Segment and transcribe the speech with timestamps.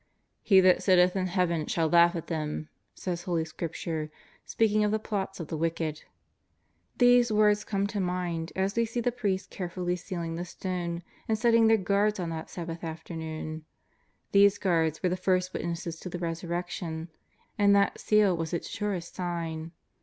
[0.41, 4.09] "He that sitteth in the heavens shall laugh at them," says Holy Scripture,
[4.47, 6.05] speaking of the plots of the wicked.
[6.97, 11.37] These words come to mind as we see the priests carefully sealing the stone and
[11.37, 13.63] setting their guards on that Sabbath afternoon.
[14.31, 17.09] These guards were the first witnesses to the Resurrection,
[17.59, 19.71] and that seal was its surest sign.